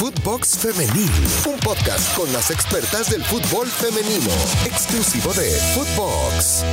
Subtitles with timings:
[0.00, 1.10] Footbox Femenil,
[1.46, 4.32] un podcast con las expertas del fútbol femenino,
[4.64, 6.64] exclusivo de Footbox.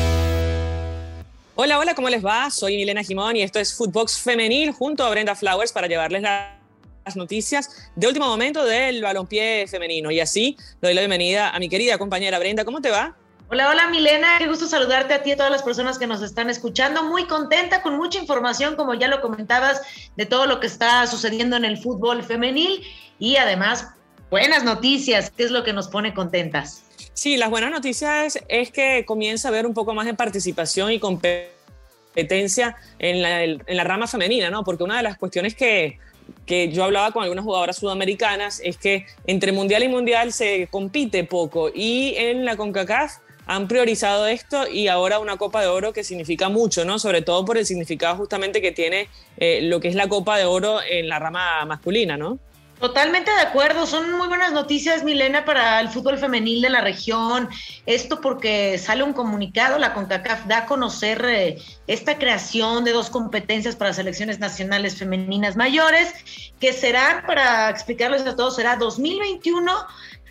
[1.55, 2.49] Hola, hola, ¿cómo les va?
[2.49, 7.17] Soy Milena Jimón y esto es Footbox Femenil junto a Brenda Flowers para llevarles las
[7.17, 10.09] noticias de último momento del balompié femenino.
[10.09, 12.63] Y así doy la bienvenida a mi querida compañera Brenda.
[12.63, 13.17] ¿Cómo te va?
[13.49, 16.21] Hola, hola Milena, qué gusto saludarte a ti y a todas las personas que nos
[16.21, 17.05] están escuchando.
[17.05, 19.81] Muy contenta con mucha información, como ya lo comentabas,
[20.17, 22.83] de todo lo que está sucediendo en el fútbol femenil
[23.19, 23.87] y además
[24.29, 26.83] buenas noticias, que es lo que nos pone contentas.
[27.13, 30.99] Sí, las buenas noticias es que comienza a haber un poco más de participación y
[30.99, 34.65] competencia en la, en la rama femenina, ¿no?
[34.65, 35.99] Porque una de las cuestiones que,
[36.45, 41.23] que yo hablaba con algunas jugadoras sudamericanas es que entre mundial y mundial se compite
[41.23, 46.03] poco y en la CONCACAF han priorizado esto y ahora una Copa de Oro que
[46.03, 46.99] significa mucho, ¿no?
[46.99, 50.45] Sobre todo por el significado justamente que tiene eh, lo que es la Copa de
[50.45, 52.39] Oro en la rama masculina, ¿no?
[52.79, 57.49] Totalmente de acuerdo, son muy buenas noticias, Milena, para el fútbol femenil de la región.
[57.87, 63.09] Esto porque sale un comunicado, la CONCACAF da a conocer eh, esta creación de dos
[63.09, 66.13] competencias para selecciones nacionales femeninas mayores,
[66.59, 69.71] que serán, para explicarles a todos, será 2021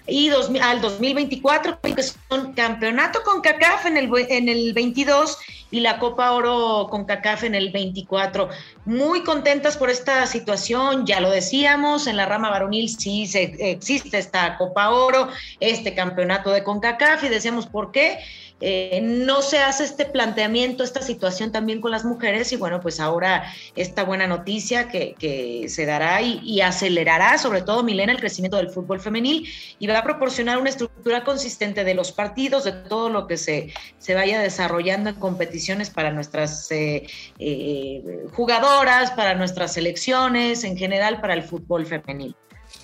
[0.06, 5.38] y dos, al 2024, que son campeonato con CACAF en el, en el 22
[5.70, 8.48] y la Copa Oro con CACAF en el 24.
[8.84, 14.18] Muy contentas por esta situación, ya lo decíamos, en la rama varonil sí se, existe
[14.18, 15.28] esta Copa Oro,
[15.60, 18.18] este campeonato de CONCACAF y decíamos por qué.
[18.62, 23.00] Eh, no se hace este planteamiento, esta situación también con las mujeres y bueno, pues
[23.00, 28.18] ahora esta buena noticia que, que se dará y, y, acelerará sobre todo, Milena, el
[28.18, 29.46] crecimiento del fútbol femenil
[29.78, 33.74] y va a proporcionar una estructura consistente de los partidos, de todo lo que se,
[33.98, 35.16] se vaya desarrollando en
[35.56, 37.06] competiciones para nuestras eh,
[37.38, 42.34] eh, jugadoras, para nuestras selecciones, en general para el fútbol femenil.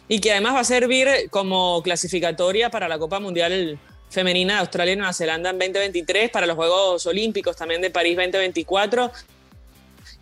[0.09, 3.78] Y que además va a servir como clasificatoria para la Copa Mundial
[4.09, 8.16] femenina de Australia y Nueva Zelanda en 2023, para los Juegos Olímpicos también de París
[8.16, 9.10] 2024.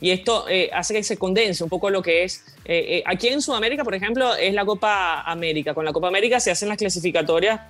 [0.00, 2.44] Y esto eh, hace que se condense un poco lo que es.
[2.64, 5.74] Eh, eh, aquí en Sudamérica, por ejemplo, es la Copa América.
[5.74, 7.60] Con la Copa América se hacen las clasificatorias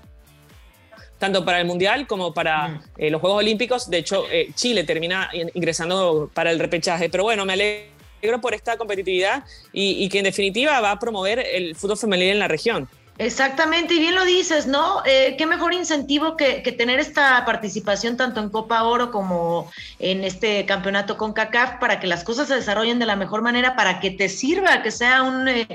[1.20, 2.82] tanto para el Mundial como para mm.
[3.10, 3.88] los Juegos Olímpicos.
[3.88, 4.24] De hecho,
[4.56, 7.08] Chile termina ingresando para el repechaje.
[7.08, 11.38] Pero bueno, me alegro por esta competitividad y, y que en definitiva va a promover
[11.38, 12.88] el fútbol femenil en la región.
[13.20, 15.02] Exactamente, y bien lo dices, ¿no?
[15.04, 20.64] Eh, qué mejor incentivo que, tener esta participación tanto en Copa Oro como en este
[20.64, 24.10] campeonato con CACAF para que las cosas se desarrollen de la mejor manera, para que
[24.10, 25.66] te sirva, que sea un, eh,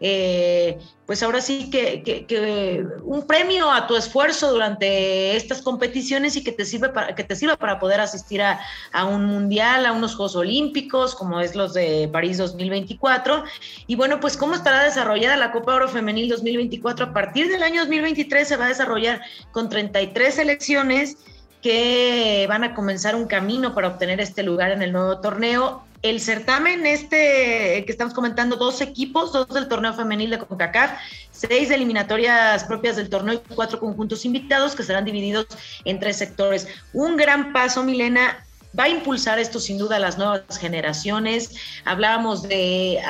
[0.00, 6.42] eh, pues ahora sí que, que, un premio a tu esfuerzo durante estas competiciones y
[6.42, 8.60] que te sirve para, que te sirva para poder asistir a,
[8.92, 13.44] a, un mundial, a unos Juegos Olímpicos, como es los de París 2024.
[13.86, 17.82] Y bueno, pues cómo estará desarrollada la Copa Oro Femenil 2024 a partir del año
[17.82, 19.20] 2023 se va a desarrollar
[19.52, 21.18] con 33 selecciones
[21.60, 26.20] que van a comenzar un camino para obtener este lugar en el nuevo torneo el
[26.20, 31.00] certamen este que estamos comentando, dos equipos, dos del torneo femenil de CONCACAF,
[31.30, 35.46] seis eliminatorias propias del torneo y cuatro conjuntos invitados que serán divididos
[35.86, 36.68] en tres sectores.
[36.92, 38.44] Un gran paso, Milena,
[38.78, 41.54] va a impulsar esto sin duda a las nuevas generaciones.
[41.86, 43.00] Hablábamos de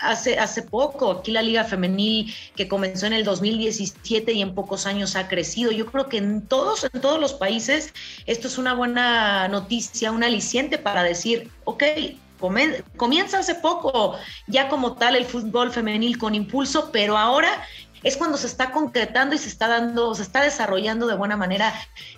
[0.00, 4.86] hace, hace poco, aquí la Liga Femenil que comenzó en el 2017 y en pocos
[4.86, 5.70] años ha crecido.
[5.70, 7.92] Yo creo que en todos, en todos los países
[8.24, 11.82] esto es una buena noticia, un aliciente para decir, ok,
[12.38, 14.16] comienza hace poco
[14.46, 17.50] ya como tal el fútbol femenil con impulso, pero ahora
[18.02, 21.74] es cuando se está concretando y se está dando, se está desarrollando de buena manera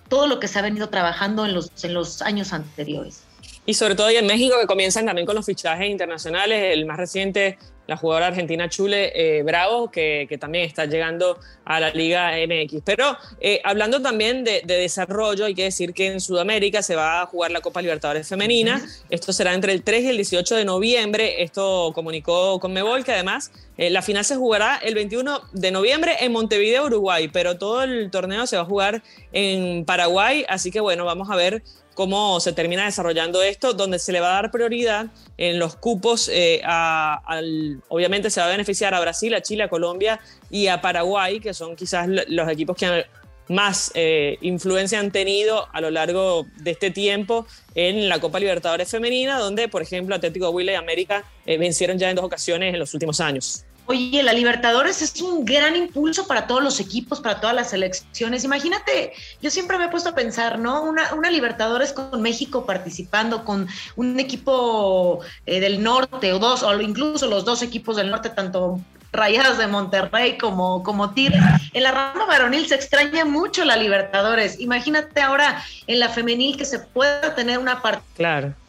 [0.08, 3.24] todo lo que se ha venido trabajando en los, en los años anteriores.
[3.66, 7.58] Y sobre todo en México que comienzan también con los fichajes internacionales, el más reciente
[7.86, 12.82] la jugadora argentina Chule eh, Bravo, que, también está llegando a la Liga MX.
[12.84, 17.26] Pero eh, hablando también de, desarrollo, hay que decir que en Sudamérica se va a
[17.26, 18.80] jugar la Copa Libertadores Femenina.
[19.08, 21.42] Esto será entre el 3 y el 18 de noviembre.
[21.42, 26.16] Esto comunicó con Mebol, que además eh, la final se jugará el 21 de noviembre
[26.20, 29.02] en Montevideo, Uruguay, pero todo el torneo se va a jugar
[29.32, 30.44] en Paraguay.
[30.48, 31.62] Así que bueno, vamos a ver
[31.94, 36.30] cómo se termina desarrollando esto, donde se le va a dar prioridad en los cupos,
[36.32, 40.20] eh, al, obviamente se va a beneficiar a Brasil, a Chile, a Colombia
[40.50, 43.04] y a Paraguay, que son quizás los equipos que
[43.50, 48.88] más eh, influencia han tenido a lo largo de este tiempo en la Copa Libertadores
[48.88, 52.78] Femenina, donde, por ejemplo, Atlético Huila y América eh, vencieron ya en dos ocasiones en
[52.78, 53.64] los últimos años.
[53.90, 58.44] Oye, la Libertadores es un gran impulso para todos los equipos, para todas las selecciones.
[58.44, 60.84] Imagínate, yo siempre me he puesto a pensar, ¿no?
[60.84, 63.66] Una, una Libertadores con México participando, con
[63.96, 68.78] un equipo eh, del norte o dos, o incluso los dos equipos del norte, tanto
[69.12, 71.42] Rayadas de Monterrey como, como Tigres.
[71.72, 74.60] En la rama varonil se extraña mucho la Libertadores.
[74.60, 77.82] Imagínate ahora en la femenil que se pueda tener una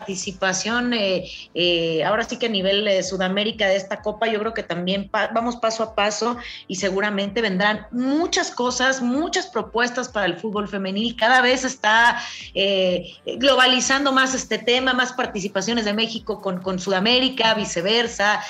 [0.02, 4.54] participación, eh, eh, ahora sí que a nivel de Sudamérica de esta Copa, yo creo
[4.54, 6.38] que también vamos paso a paso
[6.68, 11.16] y seguramente vendrán muchas cosas, muchas propuestas para el fútbol femenil.
[11.16, 12.20] Cada vez está
[12.56, 18.42] eh, globalizando más este tema, más participaciones de México con, con Sudamérica, viceversa,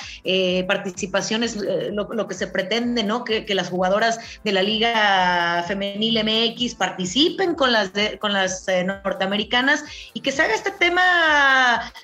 [0.66, 1.56] participaciones,
[1.92, 3.24] lo, que se pretende, ¿no?
[3.24, 7.90] Que, que las jugadoras de la Liga Femenil MX participen con las,
[8.20, 9.84] con las eh, norteamericanas
[10.14, 11.02] y que se haga este tema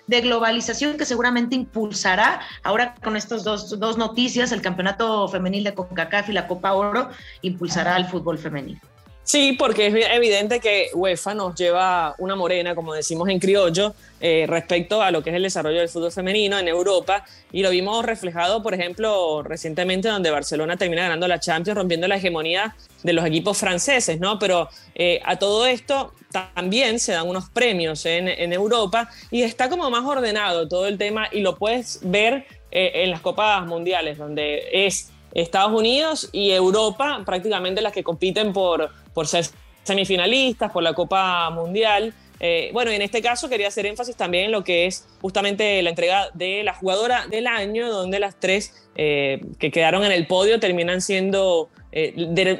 [0.06, 5.74] de globalización que seguramente impulsará ahora con estas dos, dos noticias, el Campeonato Femenil de
[5.74, 7.10] CONCACAF y la Copa Oro,
[7.42, 8.80] impulsará al fútbol femenil.
[9.28, 14.46] Sí, porque es evidente que UEFA nos lleva una morena, como decimos en criollo, eh,
[14.48, 17.26] respecto a lo que es el desarrollo del fútbol femenino en Europa.
[17.52, 22.16] Y lo vimos reflejado, por ejemplo, recientemente, donde Barcelona termina ganando la Champions, rompiendo la
[22.16, 24.38] hegemonía de los equipos franceses, ¿no?
[24.38, 29.90] Pero eh, a todo esto también se dan unos premios en, Europa y está como
[29.90, 34.70] más ordenado todo el tema y lo puedes ver eh, en las Copas Mundiales, donde
[34.72, 39.46] es Estados Unidos y Europa prácticamente las que compiten por, por ser
[39.82, 42.14] semifinalistas, por la Copa Mundial.
[42.38, 45.90] Eh, bueno, en este caso quería hacer énfasis también en lo que es justamente la
[45.90, 50.60] entrega de la jugadora del año, donde las tres eh, que quedaron en el podio
[50.60, 52.12] terminan siendo eh,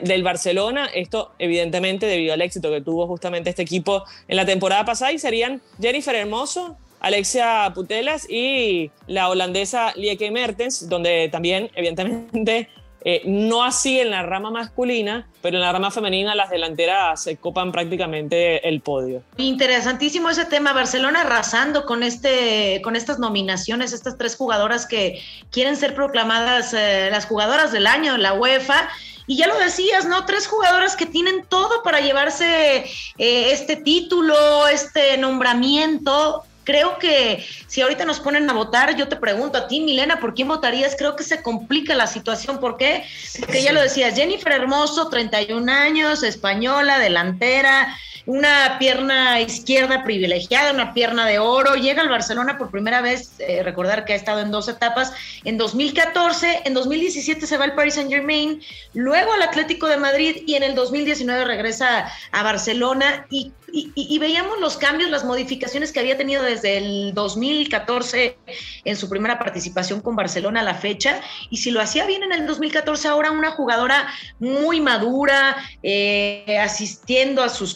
[0.03, 0.91] del Barcelona.
[0.93, 5.21] Esto evidentemente debido al éxito que tuvo justamente este equipo en la temporada pasada y
[5.21, 12.69] serían Jennifer Hermoso, Alexia Putelas y la holandesa Lieke Mertens, donde también, evidentemente,
[13.11, 17.39] eh, no así en la rama masculina, pero en la rama femenina las delanteras se
[17.39, 19.23] copan prácticamente el podio.
[19.39, 25.77] Interesantísimo ese tema, Barcelona arrasando con, este, con estas nominaciones, estas tres jugadoras que quieren
[25.77, 28.91] ser proclamadas eh, las jugadoras del año en la UEFA.
[29.27, 30.27] Y ya lo decías, ¿no?
[30.27, 32.85] Tres jugadoras que tienen todo para llevarse
[33.17, 39.17] eh, este título, este nombramiento creo que si ahorita nos ponen a votar, yo te
[39.17, 40.97] pregunto a ti, Milena, ¿por quién votarías?
[40.99, 42.61] Creo que se complica la situación.
[42.61, 43.05] ¿Por qué?
[43.41, 47.97] Porque ya lo decías, Jennifer Hermoso, 31 años, española, delantera,
[48.29, 53.63] una pierna izquierda privilegiada, una pierna de oro, llega al Barcelona por primera vez, eh,
[53.63, 55.15] recordar que ha estado en dos etapas,
[55.45, 58.61] en 2014, en 2017 se va al Paris Saint Germain,
[58.93, 64.77] luego al Atlético de Madrid y en el 2019 regresa a Barcelona y veíamos los
[64.77, 68.37] cambios, las modificaciones que había tenido desde el 2014
[68.85, 71.21] en su primera participación con Barcelona a la fecha.
[71.51, 74.09] Y si lo hacía bien en el 2014, ahora una jugadora
[74.39, 77.75] muy madura, eh, asistiendo a sus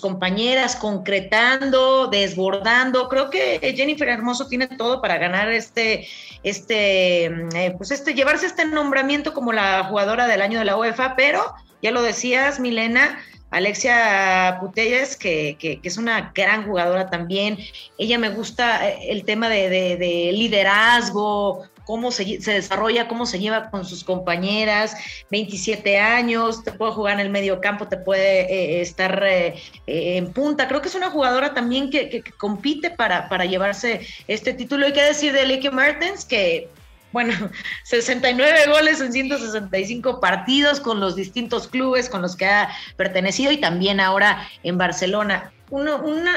[0.79, 3.09] concretando, desbordando.
[3.09, 6.07] Creo que Jennifer Hermoso tiene todo para ganar este,
[6.43, 11.15] este, eh, pues este, llevarse este nombramiento como la jugadora del año de la UEFA,
[11.17, 13.19] pero ya lo decías, Milena
[13.53, 17.59] Alexia Putelles, que, que, es una gran jugadora también.
[17.99, 23.85] Ella me gusta eh, el tema de, liderazgo, cómo se, desarrolla, cómo se lleva con
[23.85, 24.97] sus compañeras,
[25.31, 30.33] 27 años, te puede jugar en el medio campo, te puede eh, estar eh, en
[30.33, 30.69] punta.
[30.69, 34.87] Creo que es una jugadora también que, compite para, para, llevarse este título.
[34.87, 36.69] Hay que decir de Licky Mertens que
[37.13, 37.35] bueno,
[37.85, 43.59] 69 goles en 165 partidos con los distintos clubes con los que ha pertenecido y
[43.59, 45.53] también ahora en Barcelona.
[45.71, 46.35] Uno, una,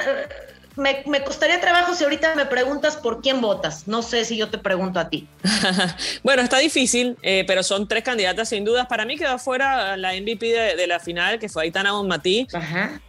[0.75, 3.87] me, me, costaría trabajo si ahorita me preguntas por quién votas.
[3.87, 5.27] No sé si yo te pregunto a ti.
[6.23, 8.87] bueno, está difícil, eh, pero son tres candidatas sin dudas.
[8.87, 12.47] Para mí quedó fuera la MVP de, la final, que fue Aitana Bonmatí,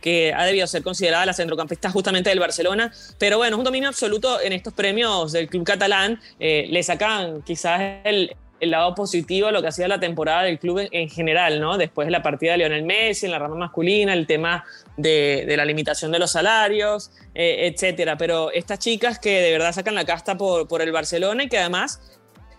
[0.01, 2.93] que ha debido ser considerada la centrocampista justamente del Barcelona.
[3.19, 6.21] Pero bueno, es un dominio absoluto en estos premios del club catalán.
[6.39, 10.89] Eh, le sacan quizás el, el lado positivo lo que hacía la temporada del club
[10.91, 11.77] en, general, ¿no?
[11.77, 14.65] Después de la partida de Lionel Messi en la rama masculina, el tema
[14.97, 18.17] de, la limitación de los salarios, eh, etcétera.
[18.17, 21.59] Pero estas chicas que de verdad sacan la casta por, por el Barcelona y que
[21.59, 22.01] además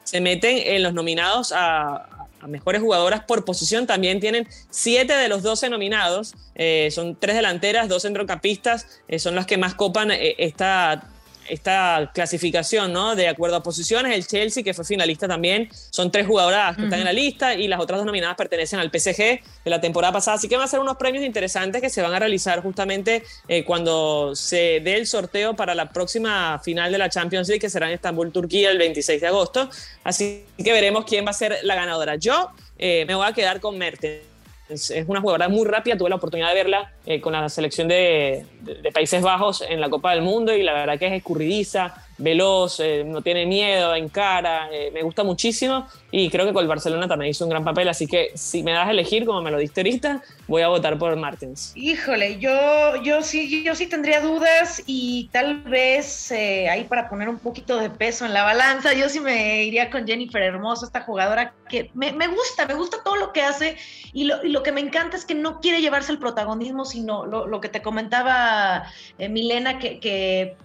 [0.04, 2.10] se meten en los nominados a,
[2.48, 3.88] mejores jugadoras por posición.
[3.88, 6.34] También tienen siete de los 12 nominados.
[6.56, 9.02] Eh, son tres delanteras, dos centrocampistas.
[9.08, 11.10] Eh, son las que más copan esta
[11.50, 13.16] esta clasificación, ¿no?
[13.16, 17.00] De acuerdo a posiciones, el Chelsea, que fue finalista también, son tres jugadoras que están
[17.00, 20.38] en la lista y las otras dos nominadas pertenecen al PSG de la temporada pasada.
[20.38, 23.64] Así que van a ser unos premios interesantes que se van a realizar justamente eh,
[23.64, 27.88] cuando se dé el sorteo para la próxima final de la Champions League, que será
[27.88, 29.70] en Estambul, Turquía, el 26 de agosto.
[30.04, 32.16] Así que veremos quién va a ser la ganadora.
[32.16, 34.37] Yo eh, me voy a quedar con Mertens
[34.70, 38.46] es, una jugadora muy rápida, tuve la oportunidad de verla eh, con la selección de,
[38.94, 43.04] Países Bajos en la Copa del Mundo y la verdad que es escurridiza, veloz, eh,
[43.06, 47.08] no tiene miedo, en cara, eh, me gusta muchísimo y creo que con el Barcelona
[47.08, 49.58] también hizo un gran papel, así que si me das a elegir, como me lo
[49.58, 51.74] diste ahorita, voy a votar por Martins.
[51.76, 57.30] Híjole, yo, yo, sí, yo sí tendría dudas y tal vez eh, ahí para poner
[57.30, 61.02] un poquito de peso en la balanza, yo sí me iría con Jennifer Hermoso, esta
[61.02, 63.78] jugadora que me, gusta, me gusta todo lo que hace
[64.14, 67.70] y lo, que me encanta es que no quiere llevarse el protagonismo, sino lo, que
[67.70, 68.86] te comentaba
[69.20, 70.56] Milena, que, que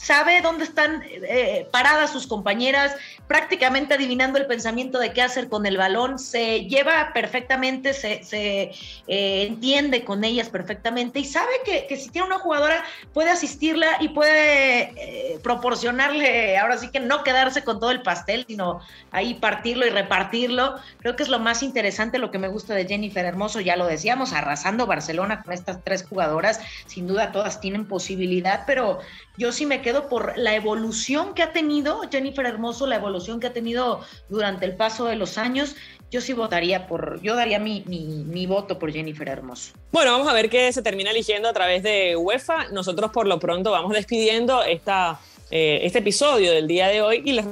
[0.00, 5.66] sabe dónde están eh, paradas sus compañeras, prácticamente adivinando el pensamiento de qué hacer con
[5.66, 12.08] el balón, se lleva perfectamente, se, eh, entiende con ellas perfectamente y sabe que, si
[12.08, 17.78] tiene una jugadora puede asistirla y puede eh, proporcionarle, ahora sí que no quedarse con
[17.78, 18.80] todo el pastel, sino
[19.10, 20.76] ahí partirlo y repartirlo.
[21.00, 23.86] Creo que es lo más interesante, lo que me gusta de Jennifer Hermoso, ya lo
[23.86, 29.00] decíamos, arrasando Barcelona con estas tres jugadoras, sin duda todas tienen posibilidad, pero
[29.36, 33.48] yo sí me quedo por la evolución que ha tenido Jennifer Hermoso, la evolución que
[33.48, 35.76] ha tenido durante el paso de los años.
[36.10, 39.72] Yo sí votaría por, yo daría mi, mi, voto por Jennifer Hermoso.
[39.92, 42.68] Bueno, vamos a ver qué se termina eligiendo a través de UEFA.
[42.70, 45.20] Nosotros por lo pronto vamos despidiendo esta,
[45.50, 47.44] eh, este episodio del día de hoy y les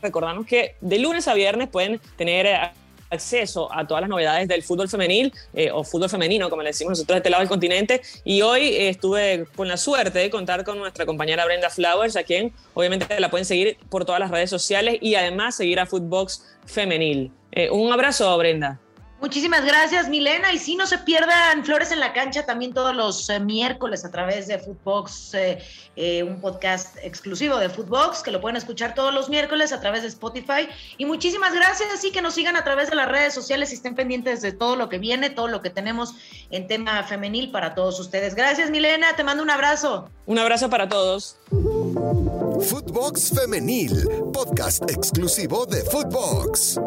[0.00, 2.72] recordamos que de lunes a viernes pueden tener
[3.12, 6.92] acceso a todas las novedades del fútbol femenil eh, o fútbol femenino, como le decimos
[6.92, 8.00] nosotros de este lado del continente.
[8.24, 12.22] Y hoy eh, estuve con la suerte de contar con nuestra compañera Brenda Flowers, a
[12.22, 16.44] quien obviamente la pueden seguir por todas las redes sociales y además seguir a Footbox
[16.66, 17.30] Femenil.
[17.52, 18.80] Eh, un abrazo, Brenda.
[19.22, 20.52] Muchísimas gracias, Milena.
[20.52, 24.10] Y si no se pierdan Flores en la Cancha también todos los eh, miércoles a
[24.10, 25.58] través de Footbox, eh,
[25.94, 30.02] eh, un podcast exclusivo de Footbox, que lo pueden escuchar todos los miércoles a través
[30.02, 30.68] de Spotify.
[30.98, 33.94] Y muchísimas gracias y que nos sigan a través de las redes sociales y estén
[33.94, 36.16] pendientes de todo lo que viene, todo lo que tenemos
[36.50, 38.34] en tema femenil para todos ustedes.
[38.34, 39.14] Gracias, Milena.
[39.14, 40.10] Te mando un abrazo.
[40.26, 41.36] Un abrazo para todos.
[41.48, 46.80] Footbox Femenil, podcast exclusivo de Footbox.